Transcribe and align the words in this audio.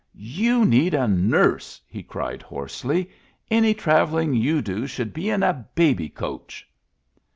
"You 0.15 0.65
need 0.65 0.95
a 0.95 1.07
nurse!" 1.07 1.79
he 1.87 2.01
cried 2.01 2.41
hoarsely." 2.41 3.11
Any 3.51 3.75
travelling 3.75 4.33
you 4.33 4.59
do 4.63 4.87
should 4.87 5.13
be 5.13 5.29
in 5.29 5.43
a 5.43 5.67
baby 5.75 6.09
coach. 6.09 6.67